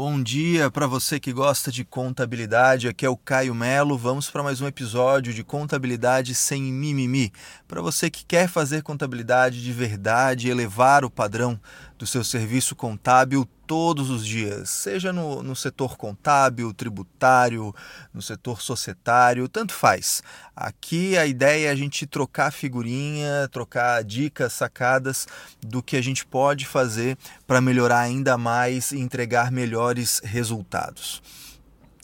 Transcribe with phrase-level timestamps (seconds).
[0.00, 2.86] Bom dia para você que gosta de contabilidade.
[2.86, 3.98] Aqui é o Caio Melo.
[3.98, 7.32] Vamos para mais um episódio de Contabilidade sem mimimi.
[7.66, 11.58] Para você que quer fazer contabilidade de verdade, elevar o padrão
[11.98, 17.74] do seu serviço contábil todos os dias, seja no, no setor contábil, tributário,
[18.14, 20.22] no setor societário, tanto faz.
[20.56, 25.26] Aqui a ideia é a gente trocar figurinha, trocar dicas, sacadas
[25.60, 31.20] do que a gente pode fazer para melhorar ainda mais e entregar melhores resultados.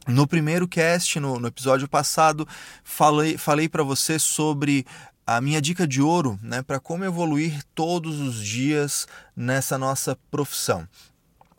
[0.07, 2.47] No primeiro cast, no, no episódio passado,
[2.83, 4.85] falei, falei para você sobre
[5.27, 9.07] a minha dica de ouro né, para como evoluir todos os dias
[9.37, 10.87] nessa nossa profissão.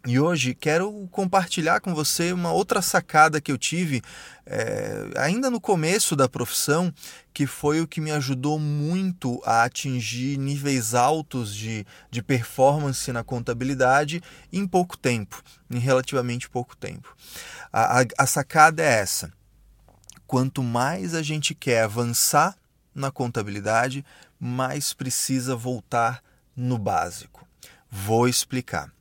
[0.08, 4.04] E hoje quero compartilhar com você uma outra sacada que eu tive
[4.46, 6.94] é, ainda no começo da profissão,
[7.34, 13.24] que foi o que me ajudou muito a atingir níveis altos de, de performance na
[13.24, 14.22] contabilidade
[14.54, 15.42] em pouco tempo,
[15.72, 17.16] em relativamente pouco tempo.
[17.74, 19.34] A, a, a sacada é essa:
[20.28, 22.56] quanto mais a gente quer avançar
[22.96, 24.04] na contabilidade,
[24.40, 26.24] mais precisa voltar
[26.56, 27.46] no básico.
[27.92, 28.92] Vou explicar.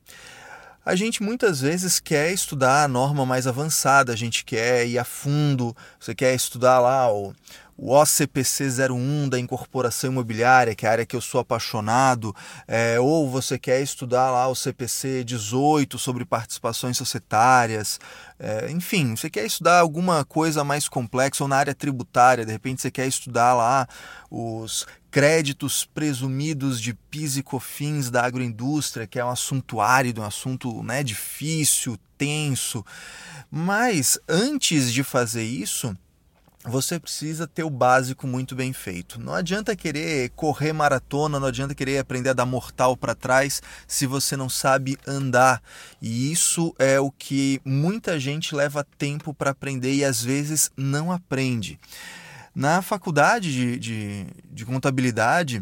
[0.85, 5.03] A gente muitas vezes quer estudar a norma mais avançada, a gente quer ir a
[5.03, 7.33] fundo, você quer estudar lá o,
[7.75, 12.35] o OCPC 01 da incorporação imobiliária, que é a área que eu sou apaixonado,
[12.67, 17.99] é, ou você quer estudar lá o CPC 18 sobre participações societárias,
[18.37, 22.83] é, enfim, você quer estudar alguma coisa mais complexa, ou na área tributária, de repente
[22.83, 23.87] você quer estudar lá
[24.29, 30.25] os créditos presumidos de PIS e COFINS da agroindústria, que é um assunto árido, um
[30.25, 32.85] assunto né, difícil, tenso.
[33.49, 35.97] Mas antes de fazer isso,
[36.65, 39.17] você precisa ter o básico muito bem feito.
[39.17, 44.05] Não adianta querer correr maratona, não adianta querer aprender a dar mortal para trás se
[44.05, 45.63] você não sabe andar.
[46.01, 51.09] E isso é o que muita gente leva tempo para aprender e às vezes não
[51.09, 51.79] aprende.
[52.55, 55.61] Na faculdade de, de, de contabilidade,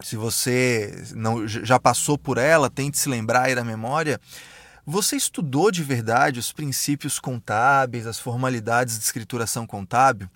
[0.00, 4.20] se você não já passou por ela, tente se lembrar aí da memória.
[4.86, 10.28] Você estudou de verdade os princípios contábeis, as formalidades de escrituração contábil?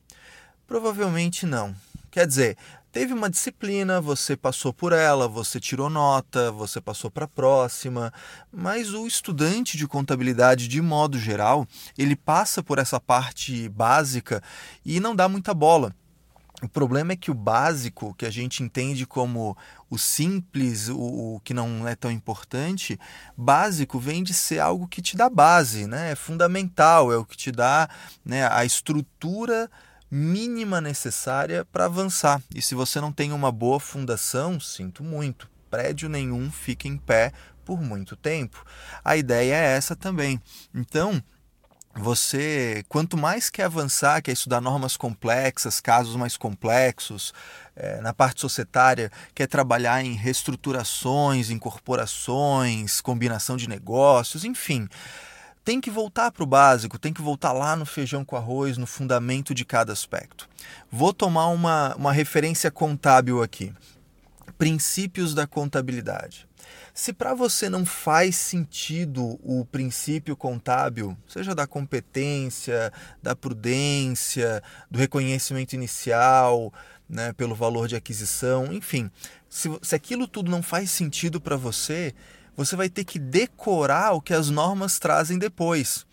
[0.67, 1.77] Provavelmente não.
[2.11, 2.57] Quer dizer,
[2.99, 8.13] teve uma disciplina, você passou por ela, você tirou nota, você passou para a próxima,
[8.53, 11.65] mas o estudante de contabilidade, de modo geral,
[11.97, 14.43] ele passa por essa parte básica
[14.85, 15.95] e não dá muita bola.
[16.61, 19.57] O problema é que o básico, que a gente entende como
[19.89, 20.99] o simples, o,
[21.37, 22.99] o, que não é tão importante,
[23.37, 26.11] básico vem de ser algo que te dá base, né?
[26.11, 27.89] é fundamental, é o que te dá
[28.25, 29.71] né, a estrutura
[30.11, 32.43] mínima necessária para avançar.
[32.55, 37.33] E se você não tem uma boa fundação, sinto muito, prédio nenhum fica em pé
[37.65, 38.65] por muito tempo.
[39.05, 40.41] A ideia é essa também.
[40.75, 41.23] Então,
[41.95, 47.35] você, quanto mais quer avançar, quer estudar normas complexas, casos mais complexos,
[47.75, 54.89] é, na parte societária, quer trabalhar em reestruturações, incorporações, combinação de negócios, enfim,
[55.69, 58.87] tem que voltar para o básico, tem que voltar lá no feijão com arroz, no
[58.87, 60.49] fundamento de cada aspecto.
[60.91, 63.71] Vou tomar uma, uma referência contábil aqui.
[64.57, 66.49] Princípios da contabilidade.
[66.95, 72.91] Se para você não faz sentido o princípio contábil, seja da competência,
[73.23, 76.73] da prudência, do reconhecimento inicial,
[77.07, 79.11] né, pelo valor de aquisição, enfim,
[79.51, 82.15] se, se aquilo tudo não faz sentido para você,
[82.59, 86.05] você vai ter que decorar o que as normas trazem depois.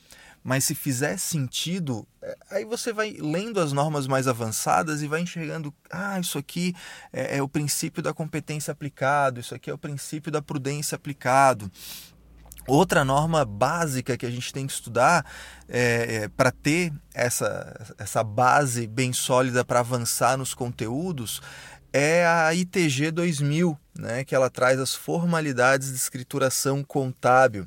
[0.43, 5.21] Mas se fizer sentido, é, aí você vai lendo as normas mais avançadas e vai
[5.21, 6.75] enxergando: ah, isso aqui
[7.11, 11.71] é, é o princípio da competência aplicado, isso aqui é o princípio da prudência aplicado.
[12.67, 15.25] Outra norma básica que a gente tem que estudar
[15.67, 21.41] é, é, para ter essa, essa base bem sólida para avançar nos conteúdos
[21.97, 27.65] é a ITG 2000, né, que ela traz as formalidades de escrituração contábil.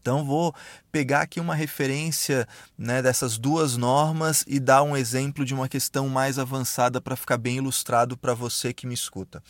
[0.00, 0.52] Então vou
[0.90, 2.44] pegar aqui uma referência
[2.76, 7.36] né, dessas duas normas e dar um exemplo de uma questão mais avançada para ficar
[7.36, 9.40] bem ilustrado para você que me escuta.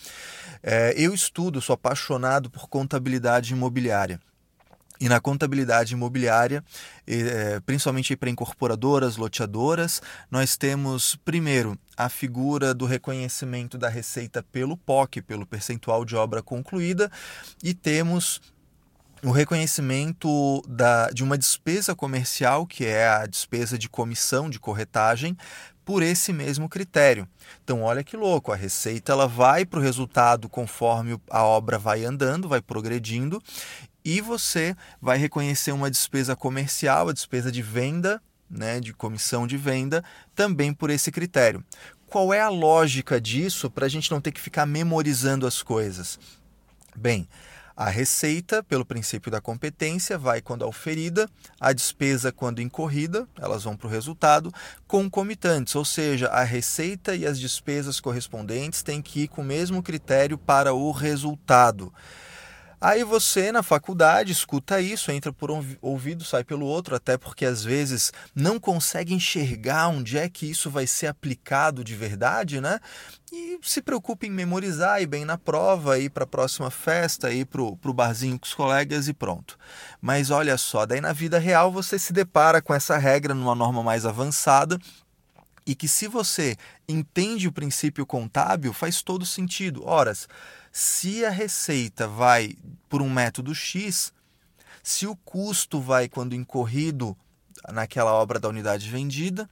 [0.62, 4.20] É, eu estudo, sou apaixonado por contabilidade imobiliária.
[5.00, 6.64] E na contabilidade imobiliária,
[7.06, 10.00] é, principalmente para incorporadoras, loteadoras,
[10.30, 16.42] nós temos, primeiro, a figura do reconhecimento da receita pelo POC, pelo percentual de obra
[16.42, 17.10] concluída,
[17.62, 18.40] e temos
[19.22, 25.36] o reconhecimento da, de uma despesa comercial, que é a despesa de comissão de corretagem,
[25.84, 27.28] por esse mesmo critério.
[27.62, 32.04] Então, olha que louco, a receita ela vai para o resultado conforme a obra vai
[32.04, 33.40] andando, vai progredindo,
[34.06, 39.56] e você vai reconhecer uma despesa comercial, a despesa de venda, né, de comissão de
[39.56, 41.64] venda, também por esse critério.
[42.06, 46.20] Qual é a lógica disso para a gente não ter que ficar memorizando as coisas?
[46.94, 47.28] Bem,
[47.76, 51.28] a receita, pelo princípio da competência, vai quando auferida,
[51.60, 54.54] a despesa quando incorrida, elas vão para o resultado,
[54.86, 59.82] concomitantes, ou seja, a receita e as despesas correspondentes têm que ir com o mesmo
[59.82, 61.92] critério para o resultado.
[62.86, 67.44] Aí você na faculdade escuta isso, entra por um ouvido, sai pelo outro, até porque
[67.44, 72.78] às vezes não consegue enxergar onde é que isso vai ser aplicado de verdade, né?
[73.32, 77.46] E se preocupa em memorizar e bem na prova, ir para a próxima festa, ir
[77.46, 79.58] para o barzinho com os colegas e pronto.
[80.00, 83.82] Mas olha só, daí na vida real você se depara com essa regra numa norma
[83.82, 84.78] mais avançada
[85.66, 86.56] e que se você
[86.88, 89.84] entende o princípio contábil, faz todo sentido.
[89.84, 90.28] Horas
[90.78, 92.54] se a receita vai
[92.88, 94.12] por um método X,
[94.82, 97.16] se o custo vai quando incorrido
[97.72, 99.48] naquela obra da unidade vendida,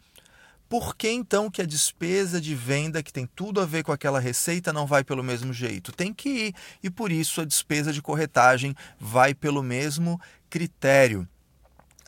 [0.69, 4.19] por que então que a despesa de venda, que tem tudo a ver com aquela
[4.19, 5.93] receita, não vai pelo mesmo jeito?
[5.93, 11.29] Tem que ir, e por isso a despesa de corretagem vai pelo mesmo critério.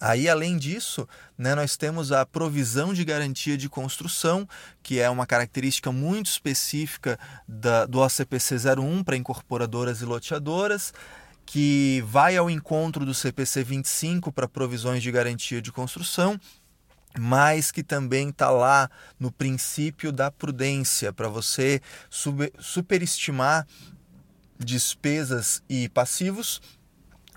[0.01, 1.09] Aí, além disso,
[1.39, 4.47] né, nós temos a provisão de garantia de construção,
[4.83, 10.93] que é uma característica muito específica da, do OCPC 01 para incorporadoras e loteadoras,
[11.47, 16.39] que vai ao encontro do CPC 25 para provisões de garantia de construção,
[17.19, 23.67] mas que também está lá no princípio da prudência, para você superestimar
[24.59, 26.61] despesas e passivos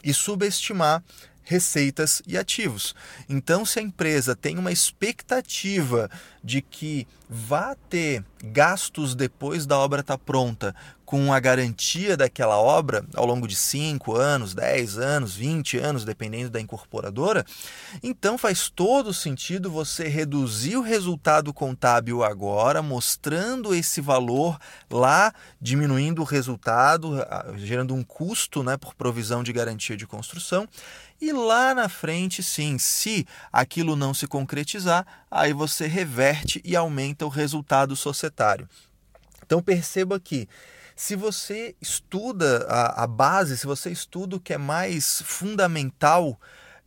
[0.04, 1.04] e subestimar
[1.50, 2.96] receitas e ativos.
[3.28, 6.08] Então, se a empresa tem uma expectativa
[6.44, 10.76] de que vá ter gastos depois da obra estar tá pronta,
[11.10, 16.52] com a garantia daquela obra ao longo de 5 anos, 10 anos, 20 anos, dependendo
[16.52, 17.44] da incorporadora,
[18.04, 26.22] então faz todo sentido você reduzir o resultado contábil agora, mostrando esse valor lá, diminuindo
[26.22, 27.16] o resultado,
[27.56, 30.68] gerando um custo né, por provisão de garantia de construção
[31.22, 36.29] e lá na frente, sim, se aquilo não se concretizar, aí você reverte
[36.64, 38.68] e aumenta o resultado societário.
[39.46, 40.48] Então perceba que
[40.96, 46.40] se você estuda a, a base, se você estuda o que é mais fundamental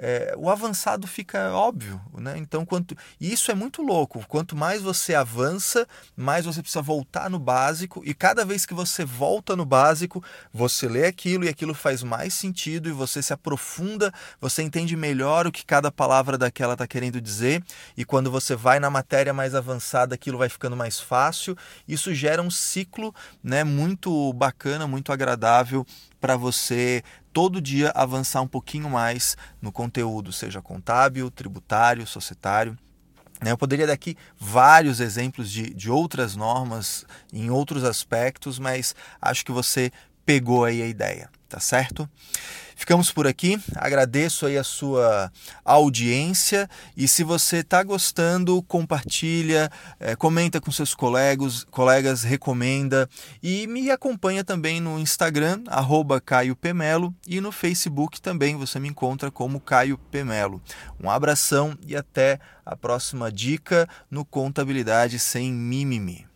[0.04, 2.34] é, o avançado fica óbvio, né?
[2.36, 4.24] Então, quanto e isso é muito louco.
[4.26, 9.04] Quanto mais você avança, mais você precisa voltar no básico e cada vez que você
[9.04, 10.20] volta no básico,
[10.52, 15.46] você lê aquilo e aquilo faz mais sentido e você se aprofunda, você entende melhor
[15.46, 17.62] o que cada palavra daquela está querendo dizer
[17.96, 21.56] e quando você vai na matéria mais avançada, aquilo vai ficando mais fácil.
[21.86, 23.62] Isso gera um ciclo, né?
[23.62, 25.86] Muito bacana, muito agradável
[26.20, 32.76] para você todo dia avançar um pouquinho mais no conteúdo, seja contábil, tributário, societário.
[33.42, 38.94] Né, eu poderia dar aqui vários exemplos de, de outras normas em outros aspectos, mas
[39.20, 39.90] acho que você
[40.32, 42.08] pegou aí a ideia, tá certo?
[42.74, 43.60] Ficamos por aqui.
[43.76, 45.30] Agradeço aí a sua
[45.62, 49.70] audiência e se você está gostando, compartilha,
[50.00, 53.06] é, comenta com seus colegas, colegas, recomenda
[53.42, 55.64] e me acompanha também no Instagram
[56.24, 60.62] @caio_pemelo e no Facebook também você me encontra como Caio Pemelo.
[60.98, 66.31] Um abração e até a próxima dica no Contabilidade sem mimimi.